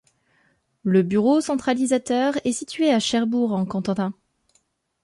[0.83, 4.15] Le bureau centralisateur est situé à Cherbourg-en-Cotentin.